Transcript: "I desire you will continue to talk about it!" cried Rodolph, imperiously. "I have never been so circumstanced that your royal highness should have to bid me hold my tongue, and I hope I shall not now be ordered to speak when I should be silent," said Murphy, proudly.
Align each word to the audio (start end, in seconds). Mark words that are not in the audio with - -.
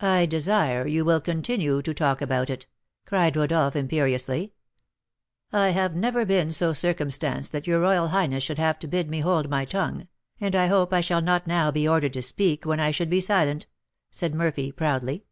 "I 0.00 0.24
desire 0.24 0.86
you 0.86 1.04
will 1.04 1.20
continue 1.20 1.82
to 1.82 1.92
talk 1.92 2.22
about 2.22 2.48
it!" 2.48 2.68
cried 3.04 3.34
Rodolph, 3.34 3.74
imperiously. 3.74 4.52
"I 5.52 5.70
have 5.70 5.96
never 5.96 6.24
been 6.24 6.52
so 6.52 6.72
circumstanced 6.72 7.50
that 7.50 7.66
your 7.66 7.80
royal 7.80 8.06
highness 8.10 8.44
should 8.44 8.60
have 8.60 8.78
to 8.78 8.86
bid 8.86 9.10
me 9.10 9.18
hold 9.18 9.50
my 9.50 9.64
tongue, 9.64 10.06
and 10.40 10.54
I 10.54 10.68
hope 10.68 10.92
I 10.92 11.00
shall 11.00 11.22
not 11.22 11.48
now 11.48 11.72
be 11.72 11.88
ordered 11.88 12.12
to 12.12 12.22
speak 12.22 12.66
when 12.66 12.78
I 12.78 12.92
should 12.92 13.10
be 13.10 13.20
silent," 13.20 13.66
said 14.12 14.32
Murphy, 14.32 14.70
proudly. 14.70 15.24